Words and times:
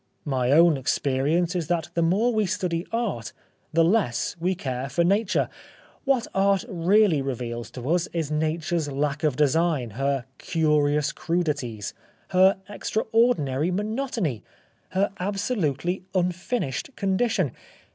My 0.25 0.49
own 0.51 0.77
experience 0.77 1.55
is 1.55 1.67
that 1.67 1.89
the 1.93 2.01
more 2.01 2.33
we 2.33 2.47
study 2.47 2.87
Art, 2.91 3.33
the 3.71 3.83
less 3.83 4.35
we 4.39 4.55
care 4.55 4.89
for 4.89 5.03
Nature. 5.03 5.47
What 6.05 6.25
Art 6.33 6.65
really 6.67 7.21
reveals 7.21 7.69
to 7.69 7.87
us 7.87 8.07
is 8.11 8.31
Nature's 8.31 8.91
lack 8.91 9.23
of 9.23 9.35
design, 9.35 9.91
her 9.91 10.25
curious 10.39 11.11
crudities, 11.13 11.93
her 12.29 12.57
extraordinary 12.67 13.69
monotony, 13.69 14.43
her 14.89 15.11
absolutely 15.19 15.97
98 16.13 16.13
The 16.13 16.17
Life 16.17 16.25
of 16.25 16.25
Oscar 16.25 16.25
Wilde 16.25 16.25
unfinished 16.25 16.95
condition. 16.95 17.51